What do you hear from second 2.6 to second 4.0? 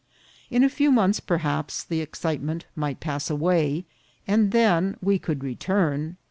might pass away,